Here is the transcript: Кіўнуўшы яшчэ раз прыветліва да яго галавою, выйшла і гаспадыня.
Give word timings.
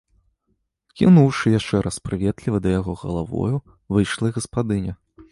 Кіўнуўшы 0.99 1.51
яшчэ 1.59 1.81
раз 1.87 1.99
прыветліва 2.07 2.57
да 2.63 2.69
яго 2.79 2.95
галавою, 3.01 3.55
выйшла 3.97 4.25
і 4.33 4.35
гаспадыня. 4.39 4.93